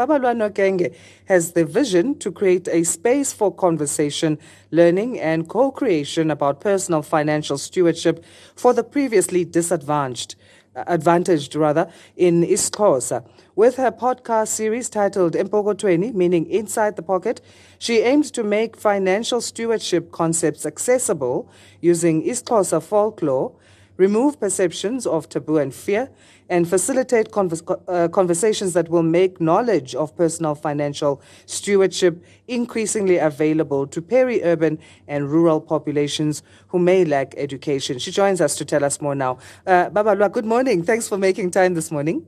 Babalwa 0.00 0.34
Nokenge 0.34 0.94
has 1.26 1.52
the 1.52 1.66
vision 1.66 2.18
to 2.20 2.32
create 2.32 2.66
a 2.68 2.84
space 2.84 3.34
for 3.34 3.54
conversation, 3.54 4.38
learning, 4.70 5.20
and 5.20 5.46
co 5.46 5.70
creation 5.70 6.30
about 6.30 6.58
personal 6.58 7.02
financial 7.02 7.58
stewardship 7.58 8.24
for 8.56 8.72
the 8.72 8.82
previously 8.82 9.44
disadvantaged 9.44 10.36
advantaged 10.74 11.54
rather 11.56 11.92
in 12.16 12.42
isiXhosa. 12.42 13.26
With 13.56 13.76
her 13.76 13.90
podcast 13.90 14.48
series 14.48 14.88
titled 14.88 15.34
Empokotweni, 15.34 16.14
meaning 16.14 16.48
Inside 16.48 16.96
the 16.96 17.02
Pocket, 17.02 17.42
she 17.78 17.98
aims 17.98 18.30
to 18.30 18.44
make 18.44 18.76
financial 18.76 19.40
stewardship 19.42 20.12
concepts 20.12 20.64
accessible 20.64 21.50
using 21.82 22.22
isiXhosa 22.22 22.82
folklore, 22.82 23.52
remove 24.00 24.40
perceptions 24.40 25.06
of 25.06 25.28
taboo 25.28 25.58
and 25.58 25.74
fear, 25.74 26.08
and 26.48 26.66
facilitate 26.66 27.30
convers- 27.30 27.62
uh, 27.86 28.08
conversations 28.08 28.72
that 28.72 28.88
will 28.88 29.02
make 29.02 29.40
knowledge 29.40 29.94
of 29.94 30.16
personal 30.16 30.54
financial 30.54 31.20
stewardship 31.46 32.14
increasingly 32.48 33.18
available 33.18 33.86
to 33.86 34.00
peri 34.00 34.42
urban 34.42 34.78
and 35.06 35.30
rural 35.30 35.60
populations 35.60 36.42
who 36.68 36.78
may 36.78 37.04
lack 37.04 37.34
education. 37.36 37.98
She 37.98 38.10
joins 38.10 38.40
us 38.40 38.56
to 38.56 38.64
tell 38.64 38.82
us 38.84 39.00
more 39.00 39.14
now. 39.14 39.38
Uh, 39.66 39.90
Babalwa, 39.90 40.32
good 40.32 40.46
morning. 40.46 40.82
Thanks 40.82 41.06
for 41.06 41.18
making 41.18 41.50
time 41.50 41.74
this 41.74 41.90
morning. 41.90 42.26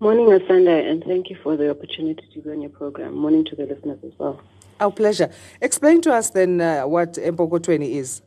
Morning, 0.00 0.26
Asanda, 0.26 0.76
and 0.90 1.02
thank 1.02 1.30
you 1.30 1.36
for 1.42 1.56
the 1.56 1.70
opportunity 1.70 2.24
to 2.34 2.40
be 2.42 2.50
on 2.50 2.60
your 2.60 2.70
program. 2.70 3.16
Morning 3.16 3.42
to 3.46 3.56
the 3.56 3.64
listeners 3.64 3.98
as 4.04 4.12
well. 4.18 4.38
Our 4.78 4.92
pleasure. 4.92 5.30
Explain 5.62 6.02
to 6.02 6.12
us 6.12 6.28
then 6.28 6.60
uh, 6.60 6.82
what 6.86 7.14
Empokotweni 7.14 7.92
is. 7.92 8.20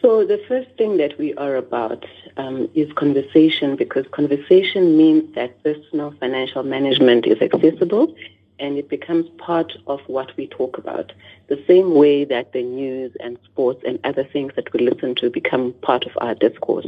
So 0.00 0.24
the 0.24 0.42
first 0.48 0.70
thing 0.78 0.96
that 0.96 1.18
we 1.18 1.34
are 1.34 1.56
about 1.56 2.06
um, 2.36 2.70
is 2.74 2.90
conversation 2.94 3.76
because 3.76 4.06
conversation 4.12 4.96
means 4.96 5.34
that 5.34 5.62
personal 5.62 6.14
financial 6.18 6.62
management 6.62 7.26
is 7.26 7.40
accessible 7.42 8.14
and 8.58 8.78
it 8.78 8.88
becomes 8.88 9.28
part 9.38 9.72
of 9.86 10.00
what 10.06 10.34
we 10.36 10.46
talk 10.46 10.78
about. 10.78 11.12
The 11.48 11.62
same 11.66 11.94
way 11.94 12.24
that 12.24 12.52
the 12.52 12.62
news 12.62 13.12
and 13.20 13.38
sports 13.44 13.82
and 13.86 13.98
other 14.04 14.24
things 14.24 14.52
that 14.56 14.72
we 14.72 14.80
listen 14.80 15.14
to 15.16 15.28
become 15.28 15.72
part 15.82 16.06
of 16.06 16.12
our 16.20 16.34
discourse. 16.34 16.86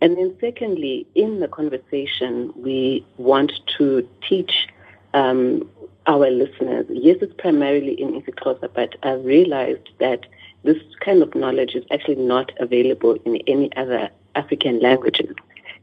And 0.00 0.16
then 0.16 0.34
secondly, 0.40 1.06
in 1.14 1.40
the 1.40 1.48
conversation, 1.48 2.52
we 2.56 3.04
want 3.18 3.52
to 3.78 4.08
teach 4.26 4.66
um, 5.12 5.68
our 6.06 6.30
listeners. 6.30 6.86
Yes, 6.88 7.18
it's 7.20 7.34
primarily 7.34 8.00
in 8.00 8.20
isiXhosa, 8.20 8.70
but 8.72 8.96
I've 9.02 9.24
realized 9.24 9.90
that 9.98 10.26
this 10.62 10.78
kind 11.00 11.22
of 11.22 11.34
knowledge 11.34 11.74
is 11.74 11.84
actually 11.90 12.16
not 12.16 12.52
available 12.58 13.16
in 13.24 13.36
any 13.46 13.74
other 13.76 14.10
African 14.34 14.80
languages 14.80 15.34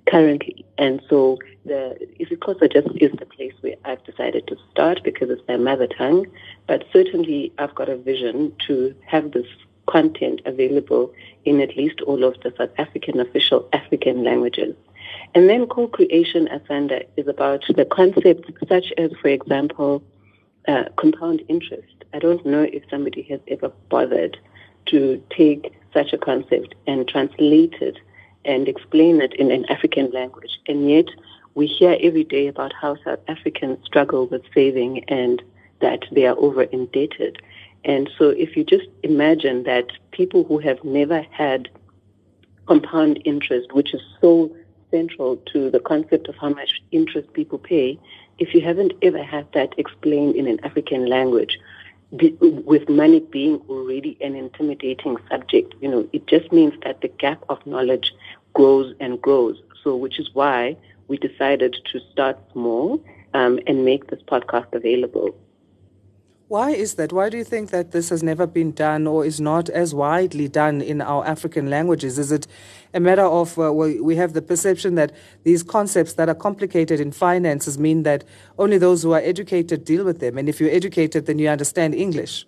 currently. 0.07 0.65
And 0.77 1.01
so 1.09 1.37
the 1.65 1.97
isiXhosa 2.19 2.71
just 2.71 2.87
is 2.97 3.11
the 3.19 3.25
place 3.25 3.53
where 3.61 3.75
I've 3.85 4.03
decided 4.05 4.47
to 4.47 4.57
start 4.71 5.03
because 5.03 5.29
it's 5.29 5.47
my 5.47 5.57
mother 5.57 5.87
tongue. 5.87 6.25
But 6.67 6.85
certainly 6.93 7.51
I've 7.57 7.75
got 7.75 7.89
a 7.89 7.97
vision 7.97 8.53
to 8.67 8.95
have 9.05 9.31
this 9.31 9.47
content 9.87 10.41
available 10.45 11.13
in 11.45 11.61
at 11.61 11.75
least 11.75 12.01
all 12.01 12.23
of 12.23 12.39
the 12.41 12.53
South 12.57 12.71
African 12.77 13.19
official 13.19 13.67
African 13.73 14.23
languages. 14.23 14.75
And 15.33 15.49
then 15.49 15.67
co-creation, 15.67 16.47
Asanda, 16.47 17.05
is 17.15 17.27
about 17.27 17.63
the 17.67 17.85
concepts 17.85 18.49
such 18.67 18.93
as, 18.97 19.11
for 19.21 19.29
example, 19.29 20.03
uh, 20.67 20.85
compound 20.97 21.41
interest. 21.47 22.03
I 22.13 22.19
don't 22.19 22.45
know 22.45 22.63
if 22.63 22.83
somebody 22.89 23.23
has 23.23 23.39
ever 23.47 23.71
bothered 23.89 24.37
to 24.87 25.21
take 25.29 25.73
such 25.93 26.13
a 26.13 26.17
concept 26.17 26.75
and 26.85 27.07
translate 27.07 27.75
it 27.81 27.97
and 28.45 28.67
explain 28.67 29.21
it 29.21 29.33
in 29.33 29.51
an 29.51 29.65
African 29.65 30.09
language. 30.11 30.59
And 30.67 30.89
yet 30.89 31.07
we 31.55 31.65
hear 31.65 31.97
every 32.01 32.23
day 32.23 32.47
about 32.47 32.73
how 32.73 32.95
South 33.03 33.19
Africans 33.27 33.79
struggle 33.85 34.27
with 34.27 34.43
saving 34.53 35.03
and 35.05 35.41
that 35.81 36.05
they 36.11 36.25
are 36.25 36.37
over 36.37 36.63
indebted. 36.63 37.41
And 37.83 38.09
so 38.17 38.29
if 38.29 38.55
you 38.55 38.63
just 38.63 38.87
imagine 39.03 39.63
that 39.63 39.87
people 40.11 40.43
who 40.43 40.59
have 40.59 40.83
never 40.83 41.21
had 41.31 41.69
compound 42.67 43.21
interest, 43.25 43.73
which 43.73 43.93
is 43.93 44.01
so 44.21 44.55
central 44.91 45.37
to 45.37 45.69
the 45.69 45.79
concept 45.79 46.27
of 46.27 46.35
how 46.35 46.49
much 46.49 46.81
interest 46.91 47.31
people 47.33 47.57
pay, 47.57 47.99
if 48.39 48.53
you 48.53 48.61
haven't 48.61 48.93
ever 49.01 49.23
had 49.23 49.51
that 49.53 49.73
explained 49.77 50.35
in 50.35 50.47
an 50.47 50.63
African 50.63 51.07
language, 51.07 51.57
with 52.11 52.89
money 52.89 53.19
being 53.19 53.61
already 53.69 54.17
an 54.21 54.35
intimidating 54.35 55.17
subject, 55.29 55.73
you 55.81 55.89
know, 55.89 56.07
it 56.13 56.25
just 56.27 56.51
means 56.51 56.73
that 56.83 57.01
the 57.01 57.07
gap 57.07 57.43
of 57.49 57.65
knowledge 57.65 58.13
grows 58.53 58.93
and 58.99 59.21
grows. 59.21 59.61
So, 59.83 59.95
which 59.95 60.19
is 60.19 60.29
why 60.33 60.77
we 61.07 61.17
decided 61.17 61.75
to 61.91 61.99
start 62.11 62.37
small 62.51 63.03
um, 63.33 63.59
and 63.67 63.85
make 63.85 64.07
this 64.07 64.21
podcast 64.23 64.73
available. 64.73 65.35
Why 66.47 66.71
is 66.71 66.95
that? 66.95 67.11
Why 67.11 67.29
do 67.29 67.37
you 67.37 67.43
think 67.43 67.71
that 67.71 67.91
this 67.91 68.07
has 68.07 68.23
never 68.23 68.47
been 68.47 68.71
done 68.71 69.05
or 69.05 69.25
is 69.25 69.41
not 69.41 69.67
as 69.69 69.93
widely 69.93 70.47
done 70.47 70.81
in 70.81 71.01
our 71.01 71.25
African 71.25 71.69
languages? 71.69 72.17
Is 72.17 72.31
it 72.31 72.47
a 72.93 73.01
matter 73.01 73.25
of, 73.25 73.59
uh, 73.59 73.73
well, 73.73 73.93
we 74.01 74.15
have 74.15 74.31
the 74.31 74.41
perception 74.41 74.95
that 74.95 75.11
these 75.43 75.61
concepts 75.61 76.13
that 76.13 76.29
are 76.29 76.35
complicated 76.35 77.01
in 77.01 77.11
finances 77.11 77.77
mean 77.77 78.03
that 78.03 78.23
only 78.57 78.77
those 78.77 79.03
who 79.03 79.11
are 79.11 79.19
educated 79.19 79.83
deal 79.83 80.05
with 80.05 80.19
them? 80.19 80.37
And 80.37 80.47
if 80.47 80.61
you're 80.61 80.71
educated, 80.71 81.25
then 81.25 81.37
you 81.37 81.49
understand 81.49 81.93
English? 81.93 82.45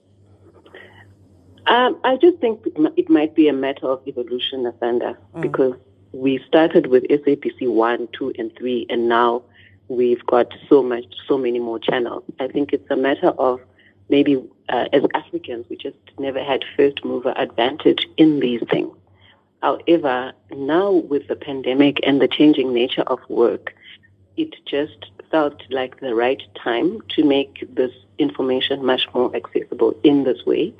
Um, 1.67 1.99
I 2.05 2.15
just 2.15 2.37
think 2.37 2.65
it 2.95 3.09
might 3.09 3.35
be 3.35 3.49
a 3.49 3.53
matter 3.53 3.87
of 3.87 4.01
evolution, 4.07 4.63
Asanda, 4.63 5.17
mm. 5.35 5.41
because 5.41 5.75
we 6.13 6.41
started 6.47 6.87
with 6.87 7.03
SABC 7.09 7.67
1, 7.67 8.07
2, 8.13 8.33
and 8.39 8.55
3, 8.57 8.87
and 8.89 9.09
now 9.09 9.43
we've 9.89 10.25
got 10.25 10.53
so 10.69 10.81
much, 10.81 11.03
so 11.27 11.37
many 11.37 11.59
more 11.59 11.79
channels. 11.79 12.23
I 12.39 12.47
think 12.47 12.71
it's 12.71 12.89
a 12.89 12.95
matter 12.95 13.31
of 13.37 13.59
maybe 14.09 14.43
uh, 14.69 14.85
as 14.91 15.03
Africans, 15.13 15.65
we 15.69 15.77
just 15.77 15.97
never 16.17 16.43
had 16.43 16.63
first 16.75 17.03
mover 17.05 17.33
advantage 17.37 18.07
in 18.17 18.39
these 18.39 18.61
things. 18.69 18.95
However, 19.61 20.33
now 20.51 20.91
with 20.91 21.27
the 21.27 21.35
pandemic 21.35 21.99
and 22.03 22.21
the 22.21 22.27
changing 22.27 22.73
nature 22.73 23.03
of 23.03 23.19
work, 23.29 23.73
it 24.37 24.55
just 24.65 25.11
felt 25.31 25.61
like 25.69 25.99
the 25.99 26.15
right 26.15 26.41
time 26.61 27.01
to 27.09 27.23
make 27.23 27.67
this 27.75 27.91
information 28.17 28.85
much 28.85 29.07
more 29.13 29.35
accessible 29.35 29.95
in 30.03 30.23
this 30.23 30.45
way 30.45 30.73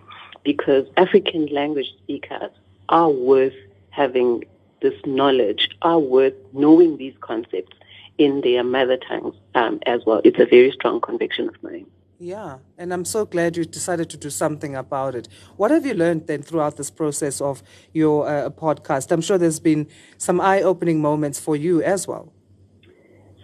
because 0.44 0.88
African 0.98 1.48
language 1.48 1.92
speakers 2.04 2.52
are 2.88 3.10
worth 3.10 3.54
having 3.90 4.46
this 4.82 4.94
knowledge, 5.06 5.70
are 5.82 6.00
worth 6.00 6.34
knowing 6.54 6.98
these 6.98 7.14
concepts 7.20 7.76
in 8.18 8.42
their 8.42 8.64
mother 8.64 8.98
tongues 8.98 9.36
um, 9.56 9.80
as 9.86 10.06
well. 10.06 10.22
It's 10.24 10.40
a 10.40 10.46
very 10.46 10.72
strong 10.72 11.02
conviction 11.02 11.50
of 11.50 11.62
mine. 11.62 11.86
Yeah, 12.22 12.58
and 12.78 12.94
I'm 12.94 13.06
so 13.06 13.26
glad 13.26 13.56
you 13.56 13.64
decided 13.64 14.10
to 14.10 14.18
do 14.18 14.30
something 14.30 14.76
about 14.76 15.16
it. 15.16 15.30
What 15.56 15.72
have 15.72 15.86
you 15.86 15.94
learned 15.94 16.28
then 16.28 16.42
throughout 16.42 16.76
this 16.76 16.92
process 16.92 17.40
of 17.40 17.64
your 17.94 18.28
uh, 18.28 18.50
podcast? 18.50 19.12
I'm 19.12 19.22
sure 19.22 19.38
there's 19.38 19.62
been 19.62 19.88
some 20.18 20.42
eye 20.42 20.62
opening 20.62 21.02
moments 21.02 21.40
for 21.40 21.56
you 21.56 21.82
as 21.82 22.08
well. 22.10 22.34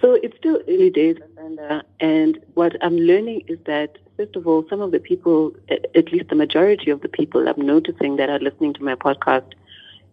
So 0.01 0.13
it's 0.21 0.35
still 0.37 0.59
early 0.67 0.89
days, 0.89 1.15
Asanda, 1.15 1.83
and 2.01 2.37
what 2.55 2.75
I'm 2.83 2.97
learning 2.97 3.43
is 3.47 3.59
that, 3.65 3.97
first 4.17 4.35
of 4.35 4.45
all, 4.45 4.65
some 4.69 4.81
of 4.81 4.91
the 4.91 4.99
people, 4.99 5.55
at 5.69 6.11
least 6.11 6.27
the 6.27 6.35
majority 6.35 6.91
of 6.91 6.99
the 6.99 7.07
people 7.07 7.47
I'm 7.47 7.65
noticing 7.65 8.17
that 8.17 8.29
are 8.29 8.39
listening 8.39 8.73
to 8.73 8.83
my 8.83 8.95
podcast, 8.95 9.53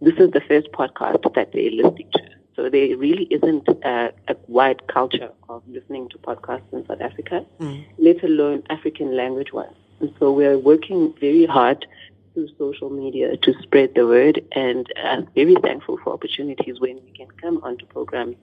this 0.00 0.14
is 0.18 0.30
the 0.30 0.40
first 0.40 0.70
podcast 0.72 1.22
that 1.34 1.52
they're 1.52 1.70
listening 1.70 2.08
to. 2.14 2.31
So 2.54 2.68
there 2.68 2.96
really 2.96 3.24
isn't 3.30 3.66
a, 3.68 4.12
a, 4.28 4.36
wide 4.46 4.86
culture 4.86 5.30
of 5.48 5.62
listening 5.66 6.08
to 6.10 6.18
podcasts 6.18 6.70
in 6.72 6.86
South 6.86 7.00
Africa, 7.00 7.46
mm. 7.58 7.84
let 7.98 8.22
alone 8.22 8.62
African 8.68 9.16
language 9.16 9.52
ones. 9.52 9.74
And 10.00 10.12
so 10.18 10.32
we're 10.32 10.58
working 10.58 11.14
very 11.18 11.46
hard 11.46 11.86
through 12.34 12.48
social 12.58 12.90
media 12.90 13.36
to 13.36 13.54
spread 13.62 13.94
the 13.94 14.06
word 14.06 14.42
and 14.52 14.86
I'm 15.02 15.28
very 15.34 15.54
thankful 15.62 15.98
for 16.02 16.12
opportunities 16.12 16.80
when 16.80 16.96
we 17.04 17.12
can 17.12 17.28
come 17.30 17.60
onto 17.62 17.86
programs 17.86 18.36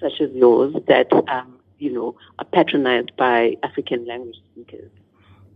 such 0.00 0.20
as 0.20 0.30
yours 0.32 0.74
that, 0.88 1.10
um, 1.28 1.58
you 1.78 1.92
know, 1.92 2.16
are 2.38 2.44
patronized 2.44 3.16
by 3.16 3.56
African 3.62 4.06
language 4.06 4.36
speakers. 4.52 4.90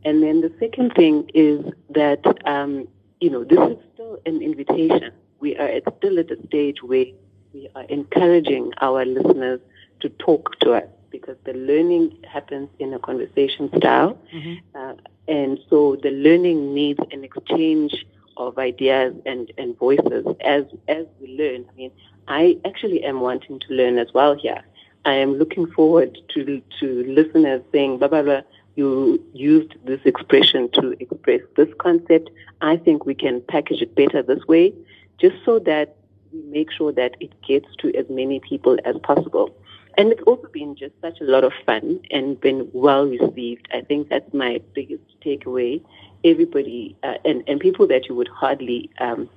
And 0.05 0.23
then 0.23 0.41
the 0.41 0.53
second 0.59 0.95
thing 0.95 1.31
is 1.35 1.65
that, 1.91 2.25
um, 2.47 2.89
you 3.21 3.31
know, 3.31 3.45
this 3.45 3.59
is 3.59 3.77
still 3.95 4.19
an 4.25 4.41
invitation. 4.41 5.13
We 5.41 5.57
are 5.57 5.69
at, 5.69 5.83
still 5.99 6.19
at 6.19 6.31
a 6.31 6.39
stage 6.47 6.83
where 6.83 7.07
we 7.53 7.69
are 7.75 7.85
encouraging 7.85 8.73
our 8.81 9.05
listeners 9.05 9.61
to 10.01 10.09
talk 10.09 10.59
to 10.61 10.73
us 10.73 10.89
because 11.11 11.37
the 11.45 11.53
learning 11.53 12.17
happens 12.31 12.69
in 12.79 12.95
a 12.95 12.99
conversation 12.99 13.69
style. 13.77 14.19
Mm-hmm. 14.33 14.77
Uh, 14.77 14.95
and 15.29 15.59
so 15.69 15.97
the 16.03 16.11
learning 16.11 16.75
needs 16.75 17.01
an 17.11 17.25
exchange 17.25 18.07
of 18.37 18.59
ideas 18.59 19.15
and, 19.27 19.53
and 19.59 19.77
voices 19.77 20.27
as, 20.41 20.65
as 20.89 21.07
we 21.21 21.37
learn. 21.37 21.67
I 21.69 21.77
mean, 21.77 21.93
I 22.29 22.59
actually 22.65 23.03
am 23.05 23.21
wanting 23.21 23.59
to 23.61 23.75
learn 23.75 23.99
as 23.99 24.09
well 24.15 24.35
here. 24.35 24.63
I 25.05 25.15
am 25.15 25.35
looking 25.35 25.67
forward 25.67 26.19
to, 26.35 26.63
to 26.81 27.05
listeners 27.05 27.63
saying, 27.73 27.99
Babalwa, 27.99 28.45
you 28.77 29.23
used 29.33 29.75
this 29.85 30.01
expression 30.05 30.71
to 30.73 30.95
express 31.01 31.41
this 31.57 31.69
concept. 31.79 32.31
I 32.61 32.77
think 32.77 33.05
we 33.05 33.15
can 33.15 33.41
package 33.43 33.83
it 33.83 33.95
better 33.95 34.23
this 34.23 34.47
way, 34.47 34.73
just 35.19 35.37
so 35.45 35.59
that 35.61 35.97
we 36.33 36.43
make 36.43 36.71
sure 36.71 36.93
that 36.93 37.17
it 37.21 37.33
gets 37.47 37.67
to 37.77 37.95
as 37.97 38.07
many 38.09 38.41
people 38.41 38.79
as 38.85 38.97
possible. 39.03 39.55
and 39.99 40.13
it's 40.13 40.23
also 40.23 40.47
been 40.53 40.77
just 40.77 40.95
such 41.01 41.21
a 41.21 41.25
lot 41.25 41.45
of 41.45 41.53
fun 41.67 42.01
and 42.11 42.41
been 42.41 42.69
well 42.73 43.05
received. 43.07 43.67
I 43.75 43.81
think 43.81 44.09
that's 44.09 44.33
my 44.33 44.61
biggest 44.73 45.03
takeaway. 45.25 45.83
Everybody 46.25 46.97
uh, 47.03 47.15
and 47.25 47.43
and 47.49 47.59
people 47.61 47.87
that 47.89 48.09
you 48.09 48.15
would 48.15 48.29
hardly 48.29 48.91
um, 49.01 49.29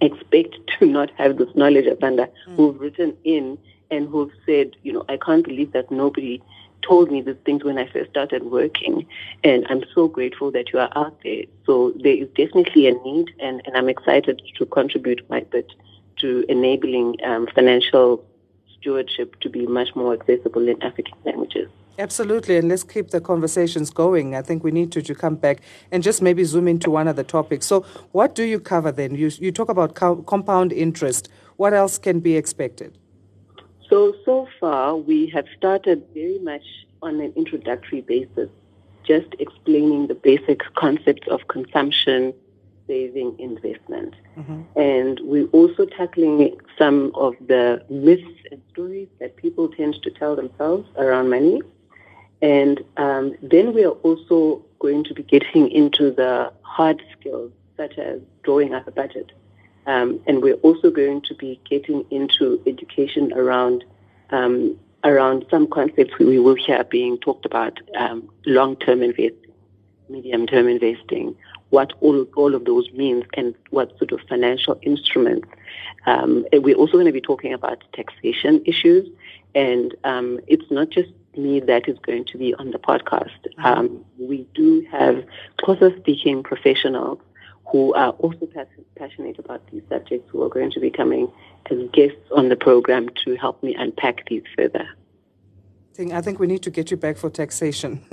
expect 0.00 0.54
to 0.78 0.86
not 0.86 1.10
have 1.12 1.38
this 1.38 1.48
knowledge 1.54 1.86
of 1.86 1.98
mm. 1.98 2.28
who've 2.56 2.78
written 2.80 3.16
in 3.24 3.58
and 3.90 4.08
who've 4.08 4.32
said, 4.46 4.76
you 4.82 4.92
know, 4.92 5.04
I 5.08 5.16
can't 5.16 5.44
believe 5.44 5.72
that 5.72 5.90
nobody 5.90 6.42
told 6.82 7.10
me 7.10 7.22
these 7.22 7.36
things 7.44 7.64
when 7.64 7.78
I 7.78 7.88
first 7.90 8.10
started 8.10 8.44
working. 8.44 9.06
And 9.42 9.66
I'm 9.68 9.84
so 9.94 10.08
grateful 10.08 10.50
that 10.52 10.72
you 10.72 10.78
are 10.78 10.90
out 10.94 11.16
there. 11.22 11.44
So 11.64 11.92
there 12.02 12.14
is 12.14 12.28
definitely 12.36 12.88
a 12.88 12.94
need, 12.94 13.30
and, 13.40 13.62
and 13.64 13.76
I'm 13.76 13.88
excited 13.88 14.42
to 14.58 14.66
contribute 14.66 15.28
my 15.30 15.40
bit 15.40 15.72
to 16.20 16.44
enabling 16.48 17.16
um, 17.24 17.46
financial 17.54 18.24
stewardship 18.78 19.38
to 19.40 19.48
be 19.48 19.66
much 19.66 19.94
more 19.94 20.12
accessible 20.14 20.68
in 20.68 20.82
African 20.82 21.16
languages. 21.24 21.68
Absolutely, 21.98 22.56
and 22.56 22.68
let's 22.68 22.82
keep 22.82 23.10
the 23.10 23.20
conversations 23.20 23.90
going. 23.90 24.34
I 24.34 24.42
think 24.42 24.64
we 24.64 24.72
need 24.72 24.90
to, 24.92 25.02
to 25.02 25.14
come 25.14 25.36
back 25.36 25.60
and 25.92 26.02
just 26.02 26.20
maybe 26.20 26.42
zoom 26.42 26.66
into 26.66 26.90
one 26.90 27.06
of 27.06 27.14
the 27.14 27.22
topics. 27.22 27.66
So, 27.66 27.82
what 28.10 28.34
do 28.34 28.42
you 28.42 28.58
cover 28.58 28.90
then? 28.90 29.14
You, 29.14 29.30
you 29.38 29.52
talk 29.52 29.68
about 29.68 29.94
co- 29.94 30.22
compound 30.22 30.72
interest. 30.72 31.28
What 31.56 31.72
else 31.72 31.98
can 31.98 32.18
be 32.18 32.36
expected? 32.36 32.98
So, 33.88 34.14
so 34.24 34.48
far, 34.58 34.96
we 34.96 35.28
have 35.28 35.46
started 35.56 36.04
very 36.14 36.40
much 36.40 36.64
on 37.00 37.20
an 37.20 37.32
introductory 37.36 38.00
basis, 38.00 38.48
just 39.06 39.28
explaining 39.38 40.08
the 40.08 40.14
basic 40.14 40.62
concepts 40.74 41.28
of 41.28 41.46
consumption, 41.46 42.34
saving, 42.86 43.38
investment. 43.38 44.14
Mm-hmm. 44.36 44.78
And 44.78 45.20
we're 45.22 45.46
also 45.48 45.86
tackling 45.86 46.58
some 46.78 47.12
of 47.14 47.34
the 47.46 47.84
myths 47.88 48.40
and 48.50 48.60
stories 48.72 49.08
that 49.20 49.36
people 49.36 49.68
tend 49.68 49.96
to 50.02 50.10
tell 50.10 50.36
themselves 50.36 50.88
around 50.96 51.30
money. 51.30 51.62
And 52.42 52.84
um, 52.96 53.34
then 53.42 53.72
we 53.72 53.84
are 53.84 53.96
also 54.02 54.62
going 54.78 55.04
to 55.04 55.14
be 55.14 55.22
getting 55.22 55.70
into 55.70 56.10
the 56.10 56.52
hard 56.62 57.02
skills, 57.18 57.52
such 57.76 57.96
as 57.98 58.20
drawing 58.42 58.74
up 58.74 58.86
a 58.86 58.90
budget 58.90 59.32
um, 59.86 60.20
and 60.26 60.42
we're 60.42 60.54
also 60.56 60.90
going 60.90 61.20
to 61.22 61.34
be 61.34 61.60
getting 61.68 62.04
into 62.10 62.62
education 62.66 63.32
around 63.34 63.84
um, 64.30 64.78
around 65.04 65.44
some 65.50 65.66
concepts 65.66 66.18
we 66.18 66.38
will 66.38 66.54
hear 66.54 66.84
being 66.84 67.18
talked 67.18 67.44
about: 67.44 67.78
um, 67.96 68.28
long-term 68.46 69.02
investing, 69.02 69.52
medium-term 70.08 70.68
investing, 70.68 71.36
what 71.74 71.92
all 72.00 72.22
all 72.40 72.54
of 72.54 72.64
those 72.64 72.86
means, 72.92 73.24
and 73.38 73.54
what 73.70 73.88
sort 73.98 74.12
of 74.12 74.20
financial 74.28 74.78
instruments. 74.82 75.48
Um, 76.06 76.46
we're 76.52 76.80
also 76.82 76.92
going 76.92 77.12
to 77.14 77.18
be 77.20 77.26
talking 77.32 77.52
about 77.52 77.78
taxation 77.92 78.62
issues, 78.64 79.04
and 79.54 79.94
um, 80.04 80.40
it's 80.46 80.70
not 80.70 80.90
just 80.90 81.10
me 81.36 81.60
that 81.60 81.88
is 81.88 81.98
going 82.08 82.24
to 82.26 82.38
be 82.38 82.54
on 82.54 82.70
the 82.70 82.78
podcast. 82.78 83.40
Mm-hmm. 83.46 83.66
Um, 83.66 84.04
we 84.18 84.46
do 84.54 84.86
have 84.90 85.24
Xhosa 85.60 85.96
speaking 86.00 86.42
professionals 86.42 87.18
who 87.70 87.92
are 87.94 88.10
also 88.10 88.46
passionate 88.96 89.38
about 89.38 89.60
these 89.70 89.82
subjects 89.88 90.28
who 90.30 90.42
are 90.44 90.48
going 90.48 90.70
to 90.70 90.80
be 90.80 90.90
coming 90.90 91.30
as 91.70 91.78
guests 91.92 92.26
on 92.36 92.50
the 92.50 92.56
program 92.56 93.08
to 93.24 93.34
help 93.36 93.62
me 93.62 93.74
unpack 93.74 94.28
these 94.28 94.44
further. 94.56 94.86
I 95.98 96.20
think 96.20 96.40
we 96.40 96.48
need 96.48 96.62
to 96.62 96.70
get 96.70 96.90
you 96.90 96.96
back 96.96 97.16
for 97.16 97.30
taxation. 97.30 98.04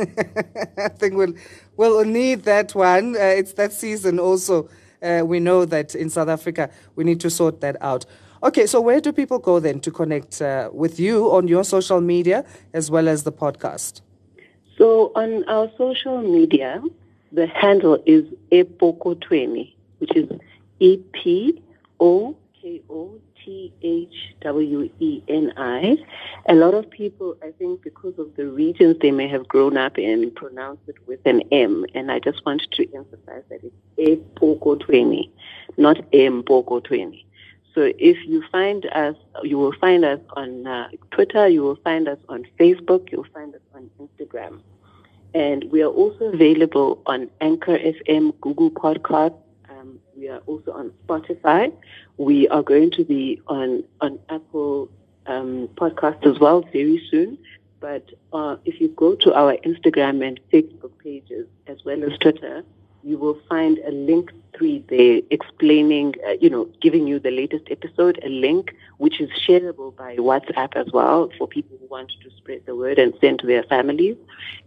I 0.77 0.89
think 0.89 1.15
we'll 1.15 1.33
we'll 1.77 2.05
need 2.05 2.43
that 2.43 2.75
one. 2.75 3.15
Uh, 3.15 3.19
it's 3.19 3.53
that 3.53 3.73
season 3.73 4.19
also. 4.19 4.69
Uh, 5.01 5.23
we 5.25 5.39
know 5.39 5.65
that 5.65 5.95
in 5.95 6.11
South 6.11 6.29
Africa 6.29 6.69
we 6.95 7.03
need 7.03 7.19
to 7.21 7.29
sort 7.29 7.59
that 7.61 7.75
out. 7.81 8.05
Okay, 8.43 8.67
so 8.67 8.79
where 8.81 9.01
do 9.01 9.11
people 9.11 9.39
go 9.39 9.59
then 9.59 9.79
to 9.79 9.91
connect 9.91 10.41
uh, 10.41 10.69
with 10.71 10.99
you 10.99 11.31
on 11.31 11.47
your 11.47 11.63
social 11.63 12.01
media 12.01 12.45
as 12.73 12.91
well 12.91 13.07
as 13.07 13.23
the 13.23 13.31
podcast? 13.31 14.01
So 14.77 15.11
on 15.15 15.43
our 15.47 15.71
social 15.75 16.21
media, 16.21 16.83
the 17.31 17.47
handle 17.47 18.01
is 18.05 18.25
Epokothweni, 18.51 19.73
which 19.97 20.15
is 20.15 20.29
E 20.79 20.97
P 21.13 21.61
O 21.99 22.35
K 22.61 22.81
O 22.89 23.19
T 23.43 23.73
H 23.81 24.35
W 24.41 24.89
E 24.99 25.21
N 25.27 25.53
I. 25.57 25.97
A 26.47 26.55
lot 26.55 26.73
of 26.73 26.89
people, 26.89 27.37
I 27.43 27.51
think, 27.51 27.81
because 27.81 28.17
of 28.17 28.35
the 28.35 28.47
regions 28.47 28.97
they 29.01 29.11
may 29.11 29.27
have 29.27 29.47
grown 29.47 29.77
up 29.77 29.97
in, 29.97 30.31
pronounce 30.31 30.79
it 30.87 30.95
with 31.07 31.19
an 31.25 31.41
M. 31.51 31.85
And 31.93 32.11
I 32.11 32.19
just 32.19 32.45
want 32.45 32.63
to 32.71 32.95
emphasize 32.95 33.43
that 33.49 33.61
it's 33.63 33.75
Epokothweni, 33.97 35.29
not 35.77 35.97
Mpokothweni. 36.11 37.23
So 37.73 37.91
if 37.97 38.17
you 38.27 38.43
find 38.51 38.85
us, 38.87 39.15
you 39.43 39.57
will 39.57 39.73
find 39.79 40.03
us 40.03 40.19
on 40.33 40.67
uh, 40.67 40.89
Twitter, 41.11 41.47
you 41.47 41.63
will 41.63 41.77
find 41.77 42.07
us 42.07 42.19
on 42.27 42.45
Facebook, 42.59 43.11
you'll 43.11 43.31
find 43.33 43.55
us 43.55 43.61
on 43.73 43.89
Instagram. 43.99 44.59
And 45.33 45.63
we 45.71 45.81
are 45.81 45.89
also 45.89 46.25
available 46.25 47.01
on 47.05 47.29
Anchor 47.39 47.77
FM, 47.77 48.33
Google 48.41 48.69
Podcast. 48.71 49.37
Are 50.31 50.41
also 50.47 50.71
on 50.71 50.91
Spotify. 51.05 51.71
We 52.17 52.47
are 52.47 52.63
going 52.63 52.91
to 52.91 53.03
be 53.03 53.41
on, 53.47 53.83
on 53.99 54.19
Apple 54.29 54.89
um, 55.27 55.67
Podcast 55.75 56.25
as 56.25 56.39
well 56.39 56.61
very 56.61 57.01
soon. 57.09 57.37
But 57.79 58.09
uh, 58.31 58.57
if 58.63 58.79
you 58.79 58.89
go 58.89 59.15
to 59.15 59.33
our 59.33 59.57
Instagram 59.57 60.25
and 60.25 60.39
Facebook 60.53 60.91
pages, 61.03 61.47
as 61.67 61.83
well 61.83 62.03
as 62.03 62.17
Twitter, 62.19 62.63
you 63.03 63.17
will 63.17 63.39
find 63.49 63.77
a 63.79 63.91
link 63.91 64.31
three 64.55 64.83
there 64.89 65.21
explaining, 65.31 66.13
uh, 66.27 66.31
you 66.39 66.49
know, 66.49 66.69
giving 66.81 67.07
you 67.07 67.19
the 67.19 67.31
latest 67.31 67.65
episode, 67.71 68.19
a 68.23 68.29
link 68.29 68.75
which 68.97 69.19
is 69.19 69.29
shareable 69.47 69.95
by 69.95 70.15
WhatsApp 70.17 70.75
as 70.75 70.91
well 70.93 71.31
for 71.37 71.47
people 71.47 71.77
who 71.79 71.87
want 71.87 72.11
to 72.21 72.29
spread 72.37 72.61
the 72.65 72.75
word 72.75 72.99
and 72.99 73.13
send 73.21 73.39
to 73.39 73.47
their 73.47 73.63
families. 73.63 74.17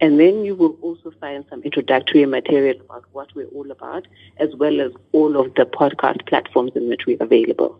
And 0.00 0.18
then 0.18 0.44
you 0.44 0.54
will 0.54 0.76
also 0.82 1.12
find 1.20 1.44
some 1.48 1.62
introductory 1.62 2.24
material 2.26 2.80
about 2.80 3.04
what 3.12 3.34
we're 3.34 3.46
all 3.48 3.70
about, 3.70 4.06
as 4.38 4.54
well 4.56 4.80
as 4.80 4.92
all 5.12 5.38
of 5.38 5.54
the 5.54 5.64
podcast 5.64 6.26
platforms 6.26 6.72
in 6.74 6.88
which 6.88 7.02
we're 7.06 7.22
available. 7.22 7.78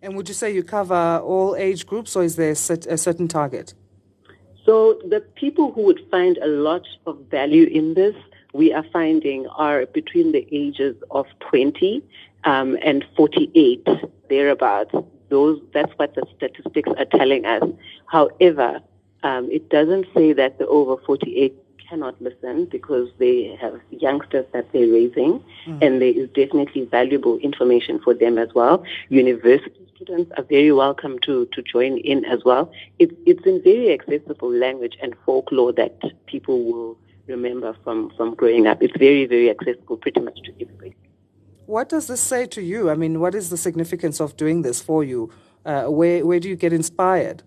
And 0.00 0.16
would 0.16 0.28
you 0.28 0.34
say 0.34 0.52
you 0.52 0.64
cover 0.64 1.20
all 1.22 1.54
age 1.54 1.86
groups, 1.86 2.16
or 2.16 2.24
is 2.24 2.34
there 2.36 2.50
a 2.50 2.54
certain 2.56 3.28
target? 3.28 3.74
So 4.64 5.00
the 5.08 5.20
people 5.20 5.72
who 5.72 5.82
would 5.82 6.00
find 6.10 6.38
a 6.38 6.46
lot 6.46 6.86
of 7.06 7.18
value 7.30 7.66
in 7.66 7.94
this 7.94 8.14
we 8.52 8.72
are 8.72 8.84
finding 8.92 9.46
are 9.48 9.86
between 9.86 10.32
the 10.32 10.46
ages 10.52 10.96
of 11.10 11.26
20 11.40 12.02
um, 12.44 12.76
and 12.82 13.04
48, 13.16 13.86
thereabouts. 14.28 14.94
Those, 15.28 15.60
that's 15.72 15.92
what 15.96 16.14
the 16.14 16.26
statistics 16.36 16.90
are 16.98 17.06
telling 17.06 17.46
us. 17.46 17.62
However, 18.06 18.80
um, 19.22 19.50
it 19.50 19.70
doesn't 19.70 20.06
say 20.14 20.32
that 20.34 20.58
the 20.58 20.66
over 20.66 21.00
48 21.02 21.54
cannot 21.88 22.20
listen 22.20 22.66
because 22.66 23.08
they 23.18 23.56
have 23.60 23.80
youngsters 23.90 24.46
that 24.52 24.70
they're 24.72 24.92
raising, 24.92 25.42
mm. 25.66 25.78
and 25.82 26.02
there 26.02 26.08
is 26.08 26.28
definitely 26.30 26.84
valuable 26.86 27.38
information 27.38 28.00
for 28.00 28.14
them 28.14 28.38
as 28.38 28.48
well. 28.54 28.84
University 29.08 29.88
students 29.94 30.32
are 30.36 30.44
very 30.44 30.72
welcome 30.72 31.18
to, 31.20 31.46
to 31.52 31.62
join 31.62 31.98
in 31.98 32.24
as 32.24 32.40
well. 32.44 32.72
It, 32.98 33.16
it's 33.24 33.46
in 33.46 33.62
very 33.62 33.92
accessible 33.92 34.52
language 34.52 34.96
and 35.00 35.14
folklore 35.24 35.72
that 35.74 36.00
people 36.26 36.64
will 36.64 36.98
remember 37.26 37.74
from, 37.84 38.10
from 38.16 38.34
growing 38.34 38.66
up. 38.66 38.82
It's 38.82 38.96
very, 38.96 39.26
very 39.26 39.50
accessible 39.50 39.96
pretty 39.96 40.20
much 40.20 40.38
to 40.42 40.52
everybody. 40.60 40.94
What 41.66 41.88
does 41.88 42.06
this 42.06 42.20
say 42.20 42.46
to 42.46 42.62
you? 42.62 42.90
I 42.90 42.94
mean, 42.94 43.20
what 43.20 43.34
is 43.34 43.50
the 43.50 43.56
significance 43.56 44.20
of 44.20 44.36
doing 44.36 44.62
this 44.62 44.80
for 44.80 45.04
you? 45.04 45.32
Uh, 45.64 45.84
where, 45.84 46.26
where 46.26 46.40
do 46.40 46.48
you 46.48 46.56
get 46.56 46.72
inspired? 46.72 47.42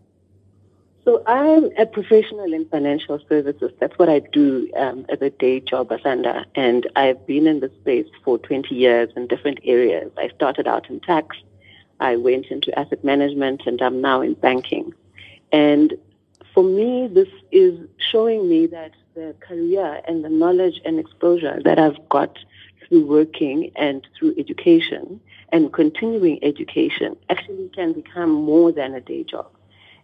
So 1.03 1.21
I'm 1.27 1.69
a 1.77 1.85
professional 1.85 2.51
in 2.51 2.67
financial 2.69 3.19
services. 3.29 3.71
That's 3.79 3.97
what 3.99 4.09
I 4.09 4.19
do 4.19 4.71
um, 4.75 5.05
as 5.09 5.21
a 5.21 5.29
day 5.29 5.59
job, 5.59 5.89
Asanda. 5.89 6.45
And 6.55 6.89
I've 6.95 7.27
been 7.27 7.45
in 7.45 7.59
this 7.59 7.71
space 7.73 8.07
for 8.23 8.39
20 8.39 8.73
years 8.73 9.09
in 9.15 9.27
different 9.27 9.59
areas. 9.63 10.11
I 10.17 10.29
started 10.29 10.67
out 10.67 10.89
in 10.89 10.99
tax. 11.01 11.37
I 11.99 12.15
went 12.15 12.47
into 12.47 12.77
asset 12.77 13.03
management 13.03 13.61
and 13.67 13.79
I'm 13.81 14.01
now 14.01 14.21
in 14.21 14.33
banking. 14.33 14.93
And 15.51 15.93
for 16.55 16.63
me, 16.63 17.07
this 17.07 17.29
is 17.51 17.87
showing 18.11 18.47
me 18.49 18.67
that 18.67 18.91
the 19.15 19.35
career 19.39 20.01
and 20.07 20.23
the 20.23 20.29
knowledge 20.29 20.81
and 20.85 20.99
exposure 20.99 21.61
that 21.63 21.79
I've 21.79 22.09
got 22.09 22.37
through 22.87 23.05
working 23.05 23.71
and 23.75 24.05
through 24.17 24.35
education 24.37 25.19
and 25.51 25.71
continuing 25.73 26.43
education 26.43 27.15
actually 27.29 27.69
can 27.69 27.93
become 27.93 28.31
more 28.31 28.71
than 28.71 28.93
a 28.93 29.01
day 29.01 29.23
job. 29.23 29.47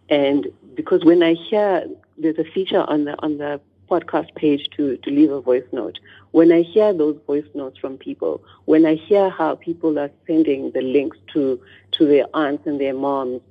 And 0.10 0.48
because 0.76 1.04
when 1.04 1.24
I 1.24 1.34
hear 1.34 1.88
there's 2.18 2.38
a 2.38 2.44
feature 2.44 2.82
on 2.82 3.06
the 3.06 3.16
on 3.22 3.38
the 3.38 3.60
podcast 3.92 4.34
page 4.36 4.70
to, 4.78 4.96
to 4.98 5.10
leave 5.12 5.32
a 5.32 5.42
voice 5.42 5.66
note. 5.74 6.00
When 6.32 6.54
I 6.54 6.62
hear 6.62 6.94
those 6.94 7.18
voice 7.28 7.46
notes 7.54 7.78
from 7.78 7.98
people, 7.98 8.42
when 8.64 8.86
I 8.86 8.94
hear 8.94 9.30
how 9.30 9.56
people 9.56 10.00
are 10.00 10.10
sending 10.26 10.72
the 10.72 10.82
links 10.82 11.18
to 11.34 11.60
to 11.92 12.06
their 12.08 12.26
aunts 12.34 12.66
and 12.66 12.80
their 12.80 12.94
moms 12.94 13.42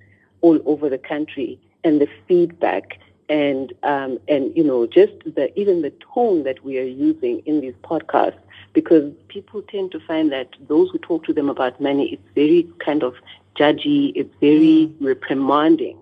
all 0.41 0.59
over 0.65 0.89
the 0.89 0.99
country 0.99 1.61
and 1.85 2.01
the 2.01 2.09
feedback 2.27 2.99
and 3.31 3.73
um, 3.85 4.19
and 4.29 4.57
you 4.57 4.65
know 4.65 4.87
just 4.87 5.15
the 5.37 5.59
even 5.59 5.83
the 5.83 5.93
tone 6.15 6.45
that 6.45 6.65
we 6.65 6.79
are 6.79 6.85
using 6.85 7.41
in 7.47 7.61
these 7.63 7.75
podcasts 7.85 8.39
because 8.75 9.13
people 9.29 9.63
tend 9.63 9.93
to 9.93 10.01
find 10.01 10.33
that 10.33 10.51
those 10.69 10.91
who 10.91 10.99
talk 10.99 11.25
to 11.27 11.35
them 11.35 11.51
about 11.51 11.81
money 11.81 12.13
it's 12.15 12.35
very 12.35 12.69
kind 12.85 13.05
of 13.05 13.15
judgy 13.57 14.13
it's 14.17 14.35
very 14.41 14.89
mm. 14.89 14.95
reprimanding 15.01 15.99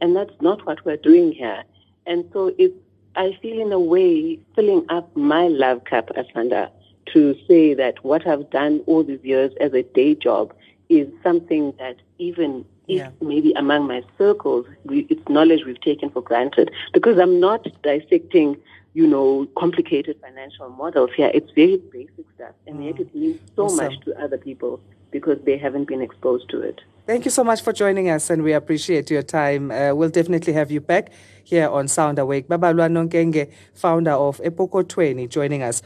And 0.00 0.16
that's 0.16 0.34
not 0.42 0.66
what 0.66 0.84
we're 0.84 0.96
doing 0.96 1.32
here. 1.32 1.64
And 2.06 2.24
so 2.32 2.54
it's, 2.58 2.74
I 3.16 3.38
feel 3.42 3.60
in 3.60 3.72
a 3.72 3.80
way 3.80 4.40
filling 4.56 4.84
up 4.90 5.16
my 5.16 5.48
love 5.48 5.84
cup, 5.84 6.10
Asanda, 6.16 6.70
to 7.12 7.36
say 7.48 7.74
that 7.74 8.04
what 8.04 8.26
I've 8.26 8.50
done 8.50 8.82
all 8.86 9.04
these 9.04 9.24
years 9.24 9.52
as 9.60 9.72
a 9.74 9.82
day 9.82 10.14
job 10.14 10.54
is 10.88 11.08
something 11.22 11.74
that 11.78 11.96
even 12.18 12.64
yeah. 12.96 13.08
if 13.08 13.22
maybe 13.22 13.52
among 13.52 13.86
my 13.86 14.02
circles, 14.18 14.66
we, 14.84 15.06
it's 15.10 15.28
knowledge 15.28 15.64
we've 15.64 15.80
taken 15.80 16.10
for 16.10 16.22
granted. 16.22 16.70
Because 16.92 17.18
I'm 17.18 17.40
not 17.40 17.66
dissecting, 17.82 18.56
you 18.94 19.06
know, 19.06 19.46
complicated 19.56 20.18
financial 20.20 20.70
models 20.70 21.10
here. 21.16 21.30
It's 21.34 21.50
very 21.52 21.78
basic 21.78 22.26
stuff. 22.34 22.54
And 22.66 22.80
mm. 22.80 22.86
yet 22.86 23.00
it 23.00 23.14
means 23.14 23.40
so 23.56 23.64
awesome. 23.64 23.86
much 23.86 24.00
to 24.04 24.22
other 24.22 24.38
people 24.38 24.80
because 25.10 25.38
they 25.44 25.58
haven't 25.58 25.84
been 25.84 26.02
exposed 26.02 26.48
to 26.50 26.60
it. 26.60 26.80
Thank 27.04 27.24
you 27.24 27.32
so 27.32 27.42
much 27.42 27.62
for 27.62 27.72
joining 27.72 28.10
us, 28.10 28.30
and 28.30 28.44
we 28.44 28.52
appreciate 28.52 29.10
your 29.10 29.22
time. 29.22 29.72
Uh, 29.72 29.92
we'll 29.92 30.08
definitely 30.08 30.52
have 30.52 30.70
you 30.70 30.80
back 30.80 31.10
here 31.42 31.68
on 31.68 31.88
Sound 31.88 32.20
Awake. 32.20 32.46
Babalwa 32.46 32.88
Nonkenge, 32.88 33.50
founder 33.74 34.12
of 34.12 34.38
Epokothweni, 34.38 35.28
joining 35.28 35.64
us. 35.64 35.80